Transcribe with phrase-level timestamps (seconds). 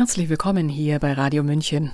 [0.00, 1.90] Herzlich willkommen hier bei Radio München.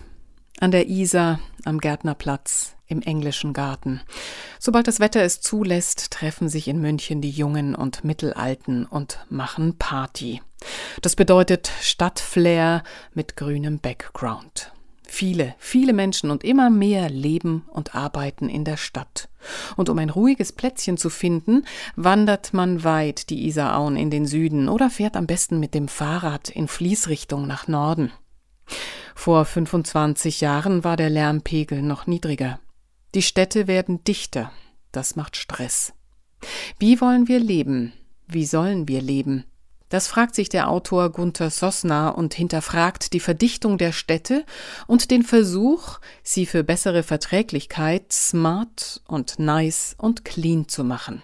[0.61, 4.01] An der Isar, am Gärtnerplatz, im englischen Garten.
[4.61, 9.77] Sobald das Wetter es zulässt, treffen sich in München die Jungen und Mittelalten und machen
[9.77, 10.41] Party.
[11.03, 14.71] Das bedeutet Stadtflair mit grünem Background.
[15.09, 19.29] Viele, viele Menschen und immer mehr leben und arbeiten in der Stadt.
[19.77, 21.65] Und um ein ruhiges Plätzchen zu finden,
[21.95, 26.49] wandert man weit die Isarauen in den Süden oder fährt am besten mit dem Fahrrad
[26.49, 28.13] in Fließrichtung nach Norden.
[29.15, 32.59] Vor 25 Jahren war der Lärmpegel noch niedriger.
[33.15, 34.53] Die Städte werden dichter.
[34.93, 35.95] Das macht Stress.
[36.79, 37.93] Wie wollen wir leben?
[38.27, 39.45] Wie sollen wir leben?
[39.89, 44.45] Das fragt sich der Autor Gunther Sosna und hinterfragt die Verdichtung der Städte
[44.87, 51.23] und den Versuch, sie für bessere Verträglichkeit smart und nice und clean zu machen.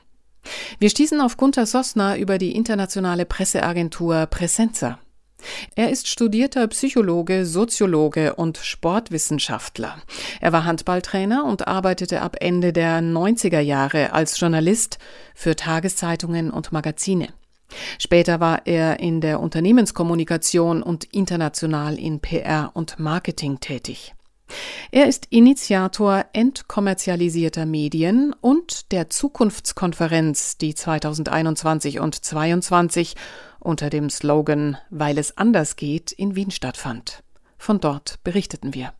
[0.79, 4.99] Wir stießen auf Gunther Sosna über die internationale Presseagentur Presenza.
[5.75, 10.01] Er ist studierter Psychologe, Soziologe und Sportwissenschaftler.
[10.41, 14.99] Er war Handballtrainer und arbeitete ab Ende der 90er Jahre als Journalist
[15.35, 17.29] für Tageszeitungen und Magazine.
[17.99, 24.15] Später war er in der Unternehmenskommunikation und international in PR und Marketing tätig.
[24.91, 33.15] Er ist Initiator entkommerzialisierter Medien und der Zukunftskonferenz, die 2021 und 2022
[33.61, 37.23] unter dem Slogan Weil es anders geht in Wien stattfand.
[37.57, 38.93] Von dort berichteten wir.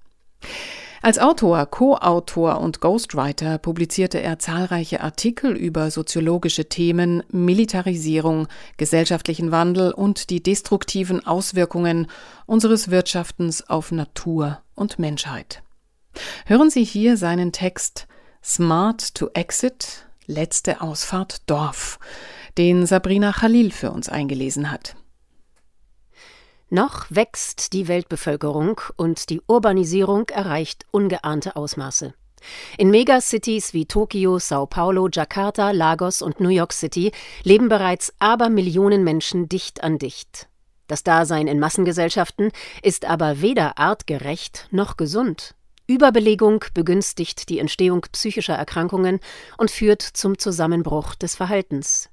[1.05, 9.91] Als Autor, Co-Autor und Ghostwriter publizierte er zahlreiche Artikel über soziologische Themen, Militarisierung, gesellschaftlichen Wandel
[9.91, 12.07] und die destruktiven Auswirkungen
[12.47, 15.65] unseres Wirtschaftens auf Natur und Menschheit.
[16.47, 18.07] Hören Sie hier seinen Text
[18.41, 21.99] Smart to Exit, letzte Ausfahrt Dorf,
[22.59, 24.95] den Sabrina Khalil für uns eingelesen hat.
[26.75, 32.15] Noch wächst die Weltbevölkerung und die Urbanisierung erreicht ungeahnte Ausmaße.
[32.79, 37.13] In Megacities wie Tokio, Sao Paulo, Jakarta, Lagos und New York City
[37.43, 40.49] leben bereits Abermillionen Menschen dicht an dicht.
[40.87, 42.51] Das Dasein in Massengesellschaften
[42.83, 45.55] ist aber weder artgerecht noch gesund.
[45.87, 49.21] Überbelegung begünstigt die Entstehung psychischer Erkrankungen
[49.59, 52.09] und führt zum Zusammenbruch des Verhaltens.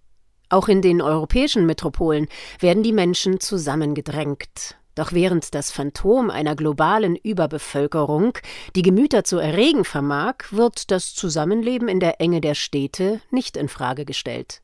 [0.50, 2.28] Auch in den europäischen Metropolen
[2.60, 4.76] werden die Menschen zusammengedrängt.
[4.96, 8.34] Doch während das Phantom einer globalen Überbevölkerung
[8.76, 13.70] die Gemüter zu erregen vermag, wird das Zusammenleben in der Enge der Städte nicht in
[13.70, 14.62] Frage gestellt.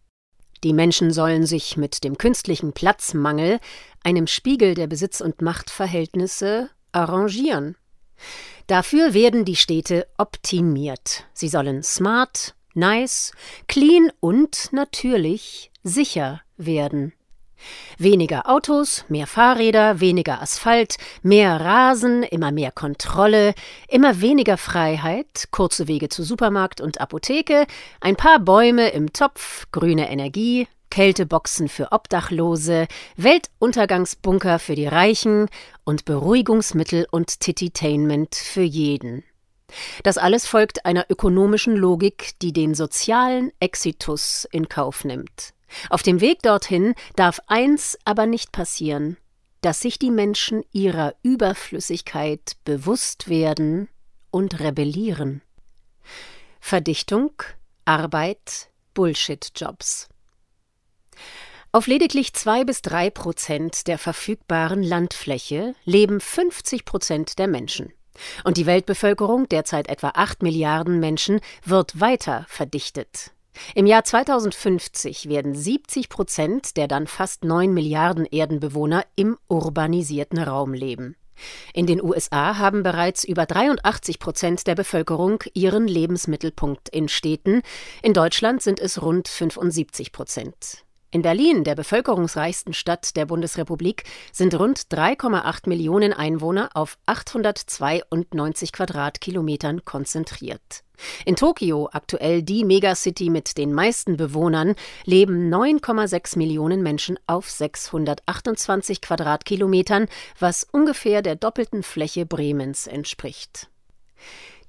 [0.64, 3.60] Die Menschen sollen sich mit dem künstlichen Platzmangel,
[4.04, 7.76] einem Spiegel der Besitz- und Machtverhältnisse, arrangieren.
[8.68, 11.26] Dafür werden die Städte optimiert.
[11.34, 13.32] Sie sollen smart, nice,
[13.68, 17.14] clean und natürlich sicher werden.
[17.98, 23.54] Weniger Autos, mehr Fahrräder, weniger Asphalt, mehr Rasen, immer mehr Kontrolle,
[23.88, 27.66] immer weniger Freiheit, kurze Wege zu Supermarkt und Apotheke,
[28.02, 32.88] ein paar Bäume im Topf, grüne Energie, Kälteboxen für Obdachlose,
[33.18, 35.50] Weltuntergangsbunker für die Reichen
[35.84, 39.24] und Beruhigungsmittel und Tititainment für jeden.
[40.04, 45.54] Das alles folgt einer ökonomischen Logik, die den sozialen Exitus in Kauf nimmt.
[45.90, 49.18] Auf dem Weg dorthin darf eins aber nicht passieren,
[49.62, 53.90] dass sich die Menschen ihrer Überflüssigkeit bewusst werden
[54.30, 55.42] und rebellieren.
[56.60, 57.32] Verdichtung,
[57.84, 60.10] Arbeit, Bullshit-Jobs.
[61.72, 67.92] Auf lediglich zwei bis drei Prozent der verfügbaren Landfläche leben 50 Prozent der Menschen.
[68.44, 73.32] Und die Weltbevölkerung, derzeit etwa acht Milliarden Menschen, wird weiter verdichtet.
[73.74, 80.74] Im Jahr 2050 werden 70 Prozent der dann fast 9 Milliarden Erdenbewohner im urbanisierten Raum
[80.74, 81.16] leben.
[81.74, 87.62] In den USA haben bereits über 83 Prozent der Bevölkerung ihren Lebensmittelpunkt in Städten,
[88.02, 90.85] in Deutschland sind es rund 75 Prozent.
[91.16, 94.04] In Berlin, der bevölkerungsreichsten Stadt der Bundesrepublik,
[94.34, 100.84] sind rund 3,8 Millionen Einwohner auf 892 Quadratkilometern konzentriert.
[101.24, 104.76] In Tokio, aktuell die Megacity mit den meisten Bewohnern,
[105.06, 110.08] leben 9,6 Millionen Menschen auf 628 Quadratkilometern,
[110.38, 113.70] was ungefähr der doppelten Fläche Bremens entspricht.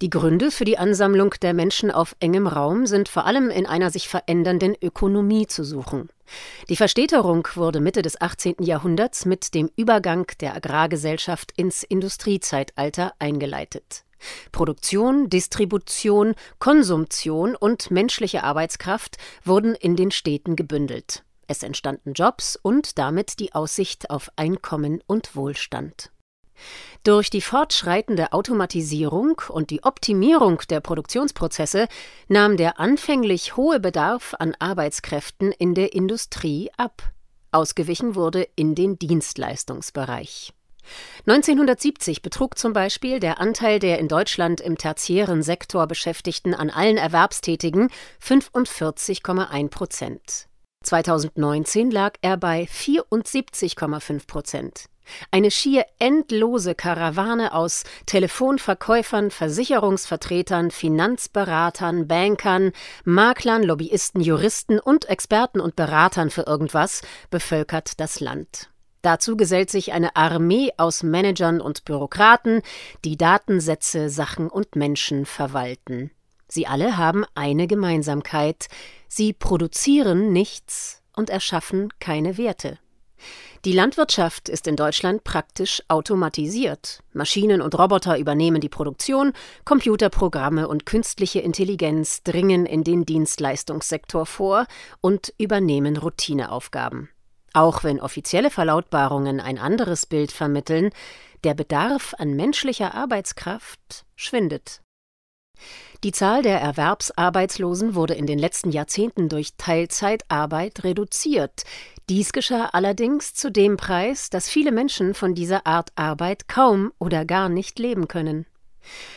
[0.01, 3.91] Die Gründe für die Ansammlung der Menschen auf engem Raum sind vor allem in einer
[3.91, 6.09] sich verändernden Ökonomie zu suchen.
[6.69, 8.57] Die Verstädterung wurde Mitte des 18.
[8.61, 14.05] Jahrhunderts mit dem Übergang der Agrargesellschaft ins Industriezeitalter eingeleitet.
[14.53, 21.23] Produktion, Distribution, Konsumtion und menschliche Arbeitskraft wurden in den Städten gebündelt.
[21.49, 26.11] Es entstanden Jobs und damit die Aussicht auf Einkommen und Wohlstand.
[27.05, 31.87] Durch die fortschreitende Automatisierung und die Optimierung der Produktionsprozesse
[32.29, 37.03] nahm der anfänglich hohe Bedarf an Arbeitskräften in der Industrie ab.
[37.53, 40.53] Ausgewichen wurde in den Dienstleistungsbereich.
[41.27, 46.97] 1970 betrug zum Beispiel der Anteil der in Deutschland im tertiären Sektor Beschäftigten an allen
[46.97, 47.91] Erwerbstätigen
[48.23, 50.49] 45,1 Prozent.
[50.85, 54.87] 2019 lag er bei 74,5 Prozent.
[55.31, 62.73] Eine schier endlose Karawane aus Telefonverkäufern, Versicherungsvertretern, Finanzberatern, Bankern,
[63.05, 68.71] Maklern, Lobbyisten, Juristen und Experten und Beratern für irgendwas bevölkert das Land.
[69.03, 72.63] Dazu gesellt sich eine Armee aus Managern und Bürokraten,
[73.05, 76.11] die Datensätze, Sachen und Menschen verwalten.
[76.49, 78.69] Sie alle haben eine Gemeinsamkeit
[79.09, 82.79] sie produzieren nichts und erschaffen keine Werte.
[83.67, 87.03] Die Landwirtschaft ist in Deutschland praktisch automatisiert.
[87.13, 89.33] Maschinen und Roboter übernehmen die Produktion,
[89.65, 94.69] Computerprogramme und künstliche Intelligenz dringen in den Dienstleistungssektor vor
[95.01, 97.09] und übernehmen Routineaufgaben.
[97.55, 100.91] Auch wenn offizielle Verlautbarungen ein anderes Bild vermitteln,
[101.43, 104.81] der Bedarf an menschlicher Arbeitskraft schwindet.
[106.05, 111.65] Die Zahl der Erwerbsarbeitslosen wurde in den letzten Jahrzehnten durch Teilzeitarbeit reduziert.
[112.09, 117.25] Dies geschah allerdings zu dem Preis, dass viele Menschen von dieser Art Arbeit kaum oder
[117.25, 118.47] gar nicht leben können.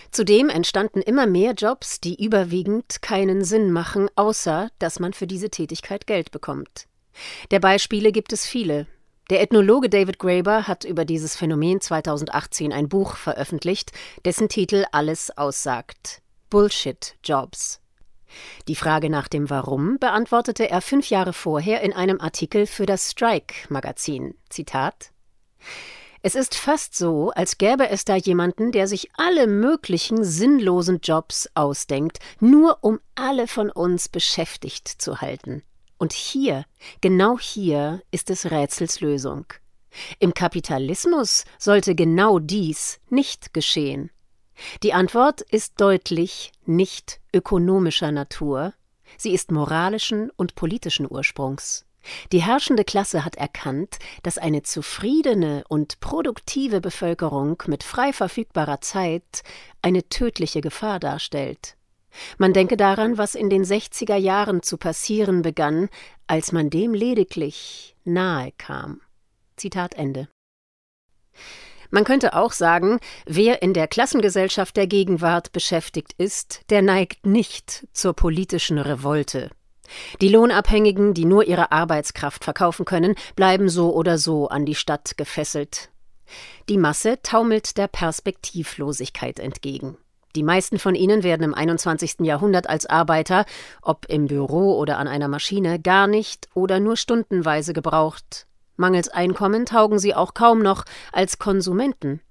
[0.10, 5.52] Zudem entstanden immer mehr Jobs, die überwiegend keinen Sinn machen, außer dass man für diese
[5.52, 6.88] Tätigkeit Geld bekommt.
[7.52, 8.88] Der Beispiele gibt es viele.
[9.30, 13.92] Der Ethnologe David Graeber hat über dieses Phänomen 2018 ein Buch veröffentlicht,
[14.26, 16.24] dessen Titel alles aussagt.
[16.50, 17.82] Bullshit-Jobs.
[18.68, 23.12] Die Frage nach dem Warum beantwortete er fünf Jahre vorher in einem Artikel für das
[23.12, 24.36] Strike-Magazin.
[24.50, 25.12] Zitat:
[26.22, 31.50] Es ist fast so, als gäbe es da jemanden, der sich alle möglichen sinnlosen Jobs
[31.56, 35.64] ausdenkt, nur um alle von uns beschäftigt zu halten.
[35.98, 36.66] Und hier,
[37.02, 39.46] genau hier, ist es Rätsels Lösung.
[40.20, 44.12] Im Kapitalismus sollte genau dies nicht geschehen.
[44.84, 48.74] Die Antwort ist deutlich nicht ökonomischer Natur,
[49.18, 51.86] sie ist moralischen und politischen Ursprungs.
[52.32, 59.44] Die herrschende Klasse hat erkannt, dass eine zufriedene und produktive Bevölkerung mit frei verfügbarer Zeit
[59.82, 61.76] eine tödliche Gefahr darstellt.
[62.38, 65.90] Man denke daran, was in den 60er Jahren zu passieren begann,
[66.26, 69.02] als man dem lediglich nahe kam.
[69.58, 70.28] Zitat Ende.
[71.92, 77.88] Man könnte auch sagen, wer in der Klassengesellschaft der Gegenwart beschäftigt ist, der neigt nicht
[77.94, 79.50] zur politischen Revolte.
[80.22, 85.18] Die Lohnabhängigen, die nur ihre Arbeitskraft verkaufen können, bleiben so oder so an die Stadt
[85.18, 85.90] gefesselt.
[86.70, 89.98] Die Masse taumelt der Perspektivlosigkeit entgegen.
[90.36, 92.18] Die meisten von ihnen werden im 21.
[92.20, 93.46] Jahrhundert als Arbeiter,
[93.82, 98.46] ob im Büro oder an einer Maschine, gar nicht oder nur stundenweise gebraucht.
[98.80, 102.22] Mangels Einkommen taugen sie auch kaum noch als Konsumenten.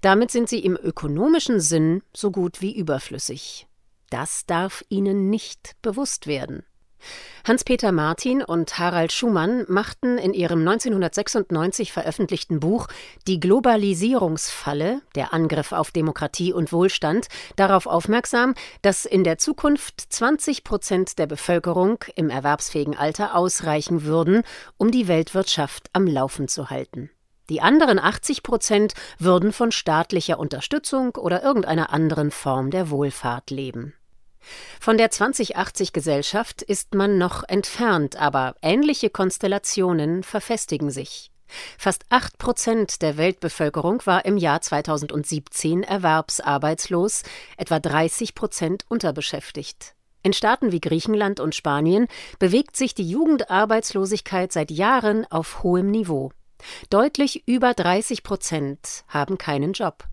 [0.00, 3.68] Damit sind sie im ökonomischen Sinn so gut wie überflüssig.
[4.10, 6.64] Das darf ihnen nicht bewusst werden.
[7.48, 12.88] Hans-Peter Martin und Harald Schumann machten in ihrem 1996 veröffentlichten Buch
[13.26, 20.62] Die Globalisierungsfalle, der Angriff auf Demokratie und Wohlstand, darauf aufmerksam, dass in der Zukunft 20
[20.62, 24.42] Prozent der Bevölkerung im erwerbsfähigen Alter ausreichen würden,
[24.76, 27.08] um die Weltwirtschaft am Laufen zu halten.
[27.48, 33.94] Die anderen 80 Prozent würden von staatlicher Unterstützung oder irgendeiner anderen Form der Wohlfahrt leben.
[34.80, 41.30] Von der 2080-Gesellschaft ist man noch entfernt, aber ähnliche Konstellationen verfestigen sich.
[41.78, 47.22] Fast acht Prozent der Weltbevölkerung war im Jahr 2017 erwerbsarbeitslos,
[47.56, 49.94] etwa 30 Prozent unterbeschäftigt.
[50.22, 52.06] In Staaten wie Griechenland und Spanien
[52.38, 56.32] bewegt sich die Jugendarbeitslosigkeit seit Jahren auf hohem Niveau.
[56.90, 60.04] Deutlich über 30 Prozent haben keinen Job.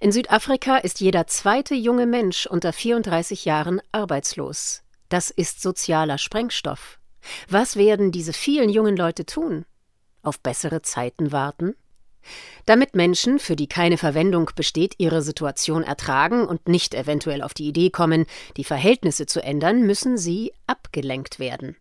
[0.00, 4.82] In Südafrika ist jeder zweite junge Mensch unter 34 Jahren arbeitslos.
[5.08, 6.98] Das ist sozialer Sprengstoff.
[7.48, 9.64] Was werden diese vielen jungen Leute tun?
[10.22, 11.74] Auf bessere Zeiten warten?
[12.66, 17.68] Damit Menschen, für die keine Verwendung besteht, ihre Situation ertragen und nicht eventuell auf die
[17.68, 21.76] Idee kommen, die Verhältnisse zu ändern, müssen sie abgelenkt werden.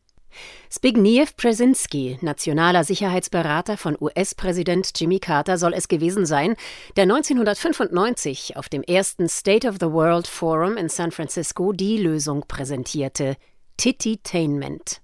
[0.69, 6.55] Zbigniew Brzezinski, nationaler Sicherheitsberater von US-Präsident Jimmy Carter, soll es gewesen sein,
[6.95, 12.45] der 1995 auf dem ersten State of the World Forum in San Francisco die Lösung
[12.47, 13.37] präsentierte:
[13.77, 15.01] Tititainment.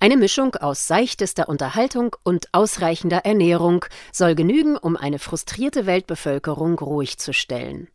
[0.00, 7.18] Eine Mischung aus seichtester Unterhaltung und ausreichender Ernährung soll genügen, um eine frustrierte Weltbevölkerung ruhig
[7.18, 7.88] zu stellen.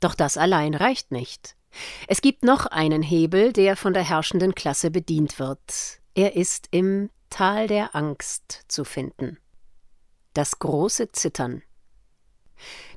[0.00, 1.54] Doch das allein reicht nicht.
[2.06, 6.00] Es gibt noch einen Hebel, der von der herrschenden Klasse bedient wird.
[6.14, 9.38] Er ist im Tal der Angst zu finden.
[10.34, 11.62] Das große Zittern.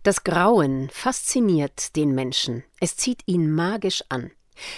[0.03, 4.31] Das Grauen fasziniert den Menschen, es zieht ihn magisch an.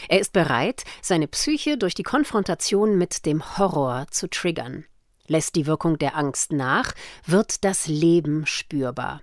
[0.08, 4.86] Er ist bereit, seine Psyche durch die Konfrontation mit dem Horror zu triggern.
[5.28, 6.94] Lässt die Wirkung der Angst nach,
[7.26, 9.22] wird das Leben spürbar.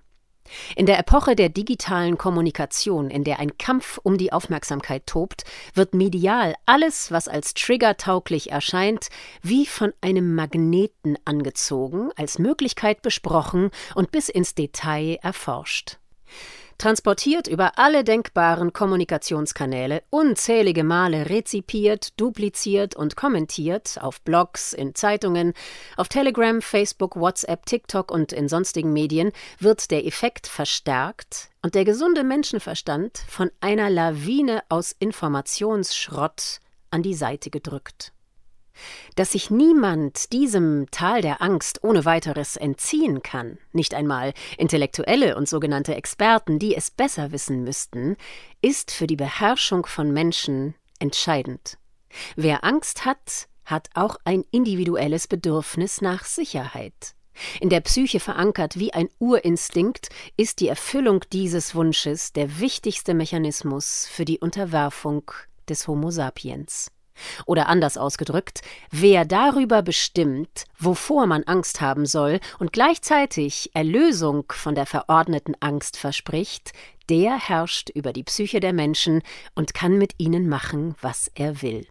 [0.77, 5.95] In der Epoche der digitalen Kommunikation, in der ein Kampf um die Aufmerksamkeit tobt, wird
[5.95, 9.09] medial alles, was als Trigger tauglich erscheint,
[9.43, 15.99] wie von einem Magneten angezogen, als Möglichkeit besprochen und bis ins Detail erforscht
[16.79, 25.55] transportiert über alle denkbaren Kommunikationskanäle, unzählige Male rezipiert, dupliziert und kommentiert auf Blogs, in Zeitungen,
[25.97, 31.85] auf Telegram, Facebook, WhatsApp, TikTok und in sonstigen Medien, wird der Effekt verstärkt und der
[31.85, 38.13] gesunde Menschenverstand von einer Lawine aus Informationsschrott an die Seite gedrückt.
[39.17, 45.49] Dass sich niemand diesem Tal der Angst ohne weiteres entziehen kann, nicht einmal Intellektuelle und
[45.49, 48.17] sogenannte Experten, die es besser wissen müssten,
[48.61, 51.79] ist für die Beherrschung von Menschen entscheidend.
[52.37, 57.15] Wer Angst hat, hat auch ein individuelles Bedürfnis nach Sicherheit.
[57.61, 64.07] In der Psyche verankert wie ein Urinstinkt ist die Erfüllung dieses Wunsches der wichtigste Mechanismus
[64.11, 65.31] für die Unterwerfung
[65.69, 66.91] des Homo sapiens.
[67.47, 74.75] Oder anders ausgedrückt, wer darüber bestimmt, wovor man Angst haben soll und gleichzeitig Erlösung von
[74.75, 76.73] der verordneten Angst verspricht,
[77.09, 79.23] der herrscht über die Psyche der Menschen
[79.55, 81.87] und kann mit ihnen machen, was er will.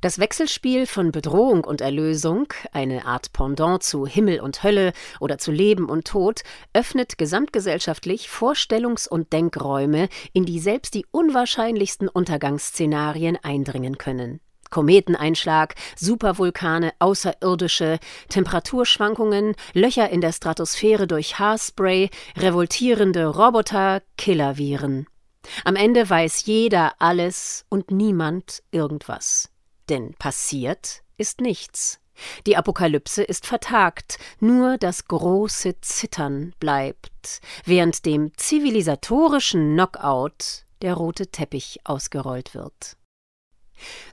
[0.00, 5.52] Das Wechselspiel von Bedrohung und Erlösung, eine Art Pendant zu Himmel und Hölle oder zu
[5.52, 6.42] Leben und Tod,
[6.72, 14.40] öffnet gesamtgesellschaftlich Vorstellungs- und Denkräume, in die selbst die unwahrscheinlichsten Untergangsszenarien eindringen können.
[14.70, 25.06] Kometeneinschlag, Supervulkane, Außerirdische, Temperaturschwankungen, Löcher in der Stratosphäre durch Haarspray, revoltierende Roboter, Killerviren.
[25.64, 29.51] Am Ende weiß jeder alles und niemand irgendwas.
[29.88, 32.00] Denn passiert ist nichts.
[32.46, 41.28] Die Apokalypse ist vertagt, nur das große Zittern bleibt, während dem zivilisatorischen Knockout der rote
[41.28, 42.96] Teppich ausgerollt wird.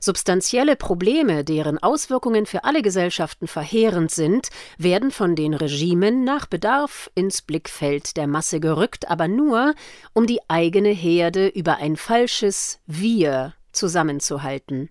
[0.00, 4.48] Substanzielle Probleme, deren Auswirkungen für alle Gesellschaften verheerend sind,
[4.78, 9.74] werden von den Regimen nach Bedarf ins Blickfeld der Masse gerückt, aber nur,
[10.12, 14.90] um die eigene Herde über ein falsches Wir zusammenzuhalten.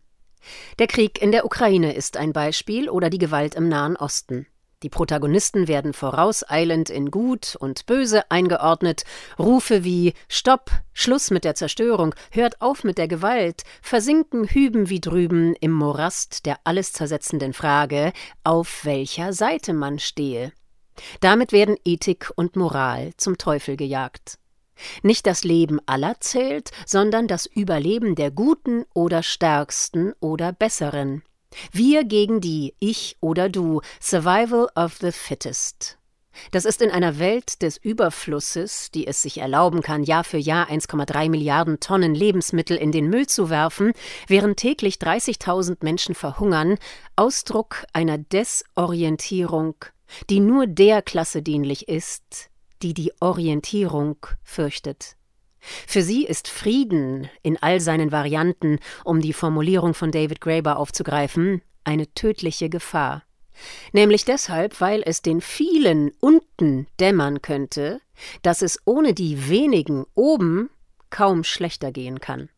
[0.79, 4.47] Der Krieg in der Ukraine ist ein Beispiel oder die Gewalt im Nahen Osten.
[4.81, 9.03] Die Protagonisten werden vorauseilend in Gut und Böse eingeordnet.
[9.37, 15.01] Rufe wie Stopp, Schluss mit der Zerstörung, hört auf mit der Gewalt, versinken hüben wie
[15.01, 18.13] drüben im Morast der alles zersetzenden Frage,
[18.45, 20.53] auf welcher Seite man stehe.
[21.19, 24.37] Damit werden Ethik und Moral zum Teufel gejagt.
[25.03, 31.23] Nicht das Leben aller zählt, sondern das Überleben der Guten oder Stärksten oder Besseren.
[31.71, 35.99] Wir gegen die Ich oder Du, Survival of the Fittest.
[36.51, 40.69] Das ist in einer Welt des Überflusses, die es sich erlauben kann, Jahr für Jahr
[40.69, 43.93] 1,3 Milliarden Tonnen Lebensmittel in den Müll zu werfen,
[44.27, 46.77] während täglich 30.000 Menschen verhungern,
[47.15, 49.75] Ausdruck einer Desorientierung,
[50.29, 52.49] die nur der Klasse dienlich ist,
[52.81, 55.15] die die Orientierung fürchtet.
[55.59, 61.61] Für sie ist Frieden in all seinen Varianten, um die Formulierung von David Graeber aufzugreifen,
[61.83, 63.23] eine tödliche Gefahr.
[63.91, 67.99] Nämlich deshalb, weil es den vielen unten dämmern könnte,
[68.41, 70.69] dass es ohne die wenigen oben
[71.09, 72.49] kaum schlechter gehen kann.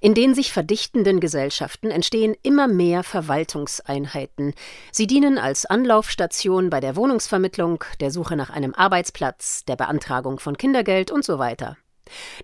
[0.00, 4.54] In den sich verdichtenden Gesellschaften entstehen immer mehr Verwaltungseinheiten.
[4.92, 10.56] Sie dienen als Anlaufstation bei der Wohnungsvermittlung, der Suche nach einem Arbeitsplatz, der Beantragung von
[10.56, 11.76] Kindergeld und so weiter.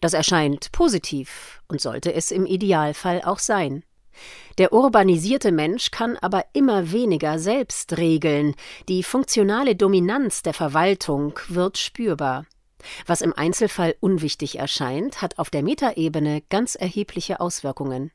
[0.00, 3.84] Das erscheint positiv und sollte es im Idealfall auch sein.
[4.58, 8.54] Der urbanisierte Mensch kann aber immer weniger selbst regeln,
[8.88, 12.46] die funktionale Dominanz der Verwaltung wird spürbar.
[13.06, 18.10] Was im Einzelfall unwichtig erscheint, hat auf der Metaebene ganz erhebliche Auswirkungen.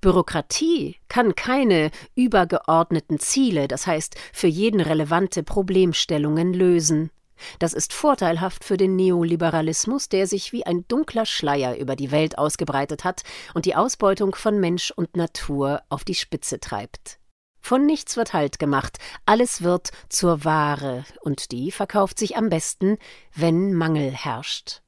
[0.00, 7.10] Bürokratie kann keine übergeordneten Ziele, das heißt für jeden relevante Problemstellungen lösen.
[7.58, 12.38] Das ist vorteilhaft für den Neoliberalismus, der sich wie ein dunkler Schleier über die Welt
[12.38, 13.22] ausgebreitet hat
[13.54, 17.18] und die Ausbeutung von Mensch und Natur auf die Spitze treibt.
[17.62, 22.98] Von nichts wird Halt gemacht, alles wird zur Ware, und die verkauft sich am besten,
[23.34, 24.82] wenn Mangel herrscht.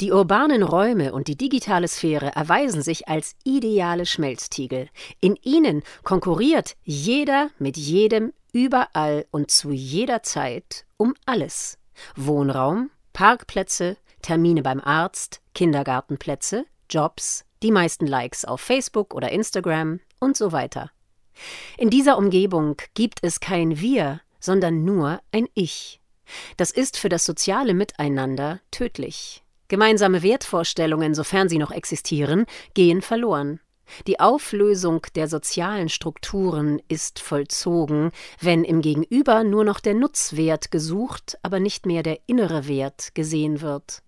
[0.00, 4.88] Die urbanen Räume und die digitale Sphäre erweisen sich als ideale Schmelztiegel.
[5.20, 11.78] In ihnen konkurriert jeder mit jedem überall und zu jeder Zeit um alles.
[12.16, 20.36] Wohnraum, Parkplätze, Termine beim Arzt, Kindergartenplätze, Jobs, die meisten Likes auf Facebook oder Instagram und
[20.36, 20.90] so weiter.
[21.78, 26.00] In dieser Umgebung gibt es kein Wir, sondern nur ein Ich.
[26.56, 29.42] Das ist für das soziale Miteinander tödlich.
[29.68, 33.60] Gemeinsame Wertvorstellungen, sofern sie noch existieren, gehen verloren.
[34.06, 38.10] Die Auflösung der sozialen Strukturen ist vollzogen,
[38.40, 43.60] wenn im Gegenüber nur noch der Nutzwert gesucht, aber nicht mehr der innere Wert gesehen
[43.60, 44.02] wird.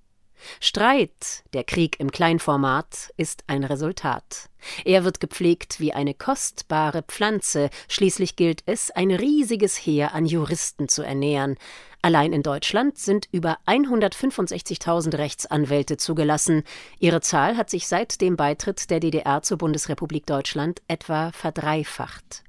[0.61, 4.51] Streit, der Krieg im Kleinformat, ist ein Resultat.
[4.85, 10.89] Er wird gepflegt wie eine kostbare Pflanze, schließlich gilt es, ein riesiges Heer an Juristen
[10.89, 11.57] zu ernähren.
[12.03, 16.63] Allein in Deutschland sind über 165.000 Rechtsanwälte zugelassen.
[16.99, 22.45] Ihre Zahl hat sich seit dem Beitritt der DDR zur Bundesrepublik Deutschland etwa verdreifacht.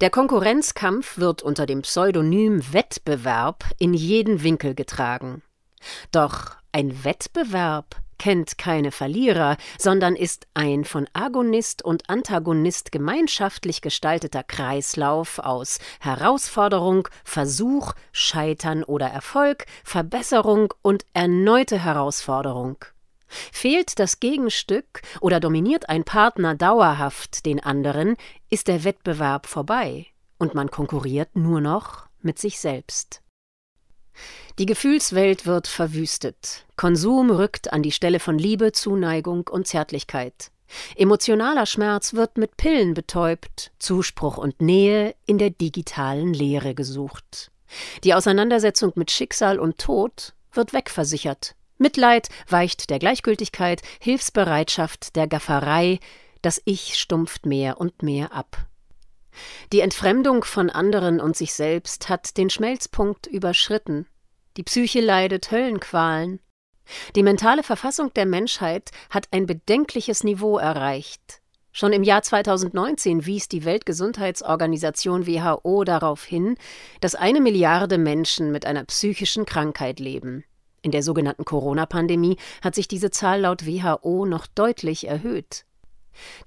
[0.00, 5.42] Der Konkurrenzkampf wird unter dem Pseudonym Wettbewerb in jeden Winkel getragen.
[6.12, 14.42] Doch ein Wettbewerb kennt keine Verlierer, sondern ist ein von Agonist und Antagonist gemeinschaftlich gestalteter
[14.42, 22.76] Kreislauf aus Herausforderung, Versuch, Scheitern oder Erfolg, Verbesserung und erneute Herausforderung.
[23.26, 28.16] Fehlt das Gegenstück oder dominiert ein Partner dauerhaft den anderen,
[28.50, 33.22] ist der Wettbewerb vorbei und man konkurriert nur noch mit sich selbst.
[34.58, 36.66] Die Gefühlswelt wird verwüstet.
[36.76, 40.50] Konsum rückt an die Stelle von Liebe, Zuneigung und Zärtlichkeit.
[40.96, 47.50] Emotionaler Schmerz wird mit Pillen betäubt, Zuspruch und Nähe in der digitalen Leere gesucht.
[48.04, 51.54] Die Auseinandersetzung mit Schicksal und Tod wird wegversichert.
[51.78, 56.00] Mitleid weicht der Gleichgültigkeit, Hilfsbereitschaft der Gafferei,
[56.42, 58.66] das Ich stumpft mehr und mehr ab.
[59.72, 64.06] Die Entfremdung von anderen und sich selbst hat den Schmelzpunkt überschritten.
[64.56, 66.40] Die Psyche leidet Höllenqualen.
[67.14, 71.42] Die mentale Verfassung der Menschheit hat ein bedenkliches Niveau erreicht.
[71.72, 76.56] Schon im Jahr 2019 wies die Weltgesundheitsorganisation WHO darauf hin,
[77.02, 80.44] dass eine Milliarde Menschen mit einer psychischen Krankheit leben.
[80.80, 85.66] In der sogenannten Corona-Pandemie hat sich diese Zahl laut WHO noch deutlich erhöht.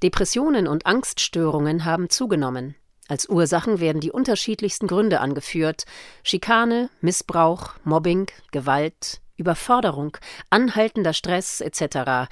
[0.02, 2.74] Depressionen und Angststörungen haben zugenommen.
[3.10, 5.86] Als Ursachen werden die unterschiedlichsten Gründe angeführt
[6.24, 10.16] Schikane, Missbrauch, Mobbing, Gewalt, Überforderung,
[10.52, 12.30] anhaltender Stress etc.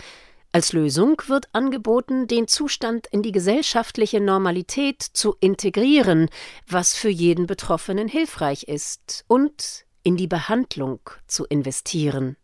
[0.52, 6.30] Als Lösung wird angeboten, den Zustand in die gesellschaftliche Normalität zu integrieren,
[6.68, 12.38] was für jeden Betroffenen hilfreich ist, und in die Behandlung zu investieren.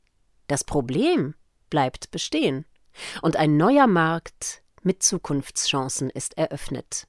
[0.48, 1.36] Das Problem
[1.70, 2.66] bleibt bestehen,
[3.22, 7.08] und ein neuer Markt mit Zukunftschancen ist eröffnet.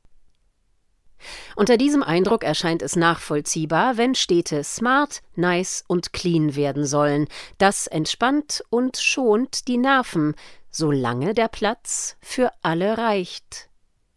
[1.56, 7.28] Unter diesem Eindruck erscheint es nachvollziehbar, wenn Städte smart, nice und clean werden sollen.
[7.58, 10.34] Das entspannt und schont die Nerven,
[10.70, 13.68] solange der Platz für alle reicht.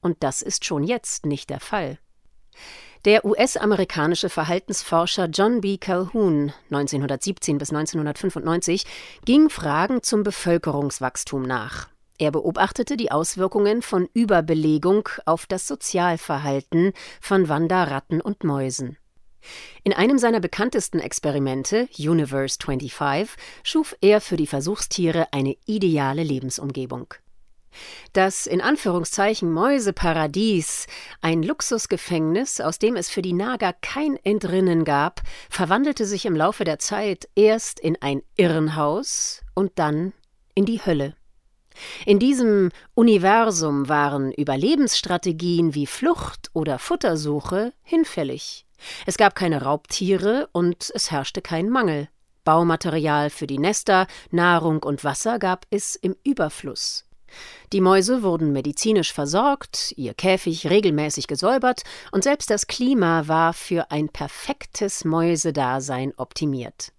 [0.02, 2.00] Und das ist schon jetzt nicht der Fall.
[3.06, 5.78] Der US-amerikanische Verhaltensforscher John B.
[5.78, 8.86] Calhoun 1917 bis 1995
[9.24, 11.88] ging Fragen zum Bevölkerungswachstum nach.
[12.18, 18.98] Er beobachtete die Auswirkungen von Überbelegung auf das Sozialverhalten von Wanderratten und Mäusen.
[19.84, 27.14] In einem seiner bekanntesten Experimente, Universe 25, schuf er für die Versuchstiere eine ideale Lebensumgebung.
[28.14, 30.88] Das in Anführungszeichen Mäuseparadies,
[31.22, 36.64] ein Luxusgefängnis, aus dem es für die Nager kein Entrinnen gab, verwandelte sich im Laufe
[36.64, 40.14] der Zeit erst in ein Irrenhaus und dann
[40.56, 41.16] in die Hölle.
[42.06, 48.66] In diesem Universum waren Überlebensstrategien wie Flucht oder Futtersuche hinfällig.
[49.06, 52.10] Es gab keine Raubtiere und es herrschte kein Mangel.
[52.44, 57.04] Baumaterial für die Nester, Nahrung und Wasser gab es im Überfluss.
[57.74, 63.92] Die Mäuse wurden medizinisch versorgt, ihr Käfig regelmäßig gesäubert und selbst das Klima war für
[63.92, 66.94] ein perfektes Mäusedasein optimiert.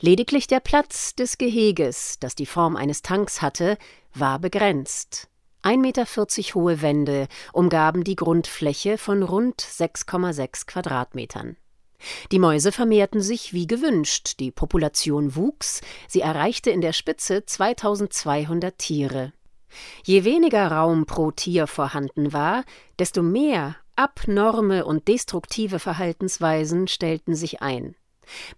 [0.00, 3.78] Lediglich der Platz des Geheges, das die Form eines Tanks hatte,
[4.14, 5.28] war begrenzt.
[5.62, 11.56] 1,40 Meter hohe Wände umgaben die Grundfläche von rund 6,6 Quadratmetern.
[12.30, 18.78] Die Mäuse vermehrten sich wie gewünscht, die Population wuchs, sie erreichte in der Spitze 2200
[18.78, 19.32] Tiere.
[20.04, 22.64] Je weniger Raum pro Tier vorhanden war,
[22.98, 27.96] desto mehr abnorme und destruktive Verhaltensweisen stellten sich ein.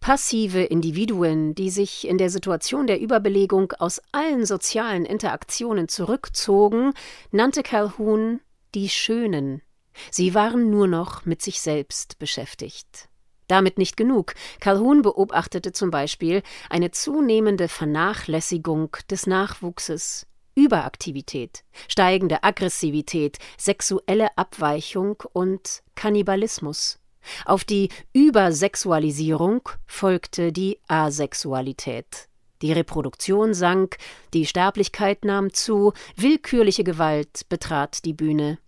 [0.01, 6.93] Passive Individuen, die sich in der Situation der Überbelegung aus allen sozialen Interaktionen zurückzogen,
[7.31, 8.41] nannte Calhoun
[8.75, 9.63] die Schönen.
[10.11, 13.09] Sie waren nur noch mit sich selbst beschäftigt.
[13.49, 14.35] Damit nicht genug.
[14.61, 25.83] Calhoun beobachtete zum Beispiel eine zunehmende Vernachlässigung des Nachwuchses, Überaktivität, steigende Aggressivität, sexuelle Abweichung und
[25.95, 26.98] Kannibalismus.
[27.45, 32.29] Auf die Übersexualisierung folgte die Asexualität.
[32.63, 33.99] Die Reproduktion sank,
[34.35, 38.59] die Sterblichkeit nahm zu, willkürliche Gewalt betrat die Bühne.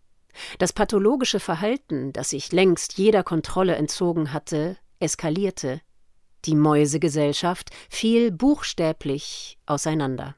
[0.59, 5.81] Das pathologische Verhalten, das sich längst jeder Kontrolle entzogen hatte, eskalierte.
[6.45, 10.37] Die Mäusegesellschaft fiel buchstäblich auseinander.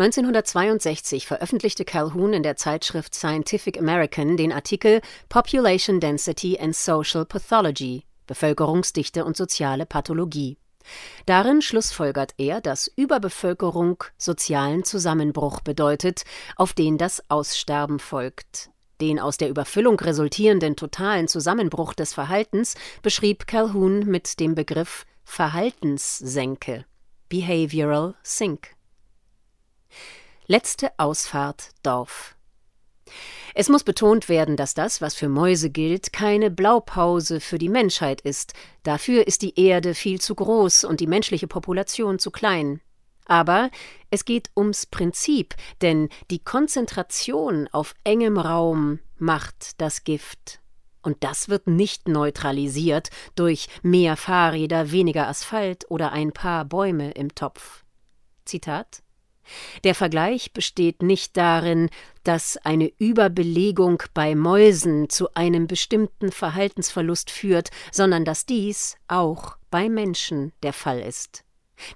[0.00, 8.04] 1962 veröffentlichte Calhoun in der Zeitschrift Scientific American den Artikel Population Density and Social Pathology
[8.26, 10.56] Bevölkerungsdichte und soziale Pathologie.
[11.26, 16.22] Darin schlussfolgert er, dass Überbevölkerung sozialen Zusammenbruch bedeutet,
[16.56, 18.70] auf den das Aussterben folgt.
[19.02, 26.86] Den aus der Überfüllung resultierenden totalen Zusammenbruch des Verhaltens beschrieb Calhoun mit dem Begriff Verhaltenssenke
[27.28, 28.79] Behavioral Sink.
[30.46, 32.36] Letzte Ausfahrt Dorf.
[33.54, 38.20] Es muss betont werden, dass das, was für Mäuse gilt, keine Blaupause für die Menschheit
[38.20, 38.54] ist.
[38.82, 42.80] Dafür ist die Erde viel zu groß und die menschliche Population zu klein.
[43.26, 43.70] Aber
[44.10, 50.60] es geht ums Prinzip, denn die Konzentration auf engem Raum macht das Gift.
[51.02, 57.34] Und das wird nicht neutralisiert durch mehr Fahrräder, weniger Asphalt oder ein paar Bäume im
[57.34, 57.84] Topf.
[58.44, 59.02] Zitat
[59.84, 61.90] der Vergleich besteht nicht darin,
[62.24, 69.88] dass eine Überbelegung bei Mäusen zu einem bestimmten Verhaltensverlust führt, sondern dass dies auch bei
[69.88, 71.44] Menschen der Fall ist.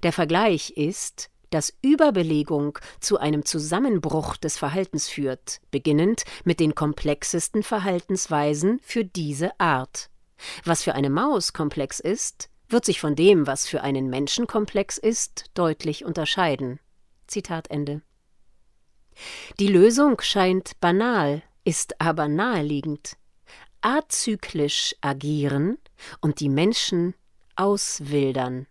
[0.03, 7.63] Der Vergleich ist, dass Überbelegung zu einem Zusammenbruch des Verhaltens führt, beginnend mit den komplexesten
[7.63, 10.09] Verhaltensweisen für diese Art.
[10.65, 14.97] Was für eine Maus komplex ist, wird sich von dem, was für einen Menschen komplex
[14.97, 16.79] ist, deutlich unterscheiden.
[17.27, 18.01] Zitat Ende.
[19.59, 23.17] Die Lösung scheint banal, ist aber naheliegend.
[23.81, 25.77] Azyklisch agieren
[26.21, 27.13] und die Menschen
[27.55, 28.67] auswildern.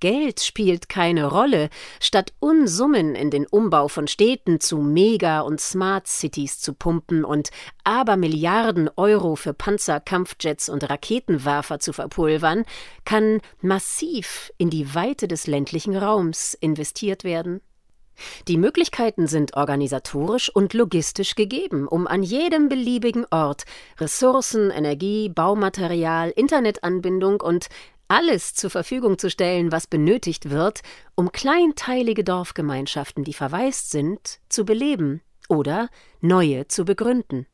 [0.00, 6.06] Geld spielt keine Rolle, statt Unsummen in den Umbau von Städten zu Mega- und Smart
[6.06, 7.50] Cities zu pumpen und
[7.82, 12.64] Abermilliarden Euro für Panzer, Kampfjets und Raketenwerfer zu verpulvern,
[13.04, 17.60] kann massiv in die Weite des ländlichen Raums investiert werden.
[18.48, 23.64] Die Möglichkeiten sind organisatorisch und logistisch gegeben, um an jedem beliebigen Ort
[23.98, 27.68] Ressourcen, Energie, Baumaterial, Internetanbindung und
[28.08, 30.80] alles zur Verfügung zu stellen, was benötigt wird,
[31.14, 35.88] um kleinteilige Dorfgemeinschaften, die verwaist sind, zu beleben oder
[36.20, 37.46] neue zu begründen.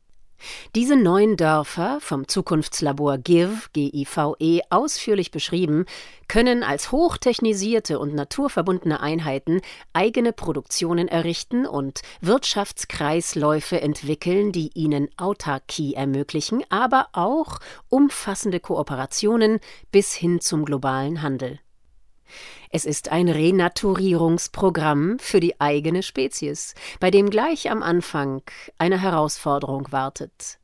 [0.74, 5.86] Diese neun Dörfer, vom Zukunftslabor GIV, GIVE, ausführlich beschrieben,
[6.28, 9.60] können als hochtechnisierte und naturverbundene Einheiten
[9.92, 20.14] eigene Produktionen errichten und Wirtschaftskreisläufe entwickeln, die ihnen Autarkie ermöglichen, aber auch umfassende Kooperationen bis
[20.14, 21.58] hin zum globalen Handel.
[22.70, 28.42] Es ist ein Renaturierungsprogramm für die eigene Spezies, bei dem gleich am Anfang
[28.78, 30.58] eine Herausforderung wartet.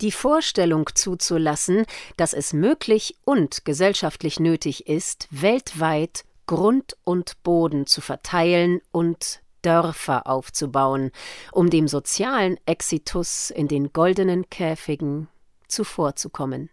[0.00, 8.00] Die Vorstellung zuzulassen, dass es möglich und gesellschaftlich nötig ist, weltweit Grund und Boden zu
[8.00, 11.10] verteilen und Dörfer aufzubauen,
[11.52, 15.28] um dem sozialen Exitus in den goldenen Käfigen
[15.68, 16.70] zuvorzukommen.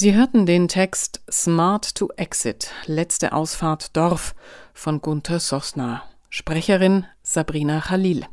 [0.00, 4.34] Sie hörten den Text Smart to Exit, letzte Ausfahrt Dorf
[4.72, 8.24] von Gunther Sosna, Sprecherin Sabrina Khalil.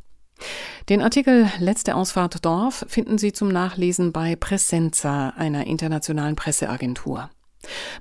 [0.88, 7.30] Den Artikel Letzte Ausfahrt Dorf finden Sie zum Nachlesen bei Presenza, einer internationalen Presseagentur.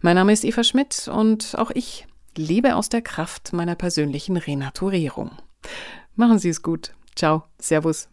[0.01, 5.33] Mein Name ist Eva Schmidt und auch ich lebe aus der Kraft meiner persönlichen Renaturierung.
[6.15, 6.93] Machen Sie es gut.
[7.17, 7.43] Ciao.
[7.59, 8.09] Servus.